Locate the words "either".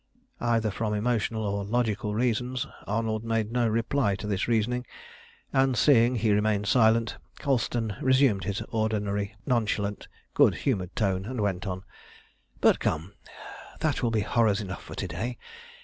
0.39-0.71